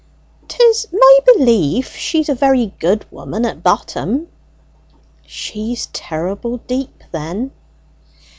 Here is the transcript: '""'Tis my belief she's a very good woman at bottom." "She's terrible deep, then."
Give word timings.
'""'Tis 0.47 0.87
my 0.91 1.19
belief 1.27 1.95
she's 1.95 2.27
a 2.27 2.33
very 2.33 2.73
good 2.79 3.05
woman 3.11 3.45
at 3.45 3.61
bottom." 3.61 4.27
"She's 5.27 5.89
terrible 5.93 6.57
deep, 6.65 7.03
then." 7.11 7.51